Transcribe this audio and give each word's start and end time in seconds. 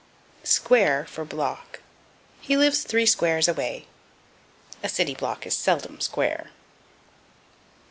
Square 0.43 1.05
for 1.05 1.23
Block. 1.23 1.79
"He 2.39 2.57
lives 2.57 2.81
three 2.81 3.05
squares 3.05 3.47
away." 3.47 3.85
A 4.81 4.89
city 4.89 5.13
block 5.13 5.45
is 5.45 5.55
seldom 5.55 5.99
square. 6.01 6.49